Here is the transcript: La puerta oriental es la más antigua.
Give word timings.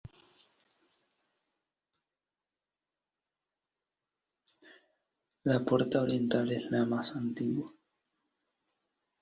La 5.43 5.63
puerta 5.63 6.01
oriental 6.01 6.51
es 6.51 6.71
la 6.71 6.85
más 6.87 7.15
antigua. 7.15 7.71